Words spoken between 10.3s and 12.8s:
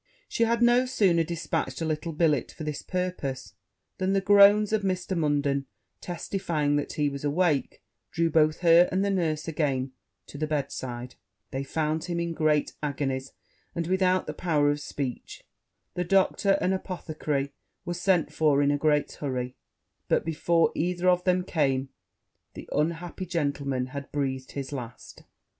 the bedside: they found him in very great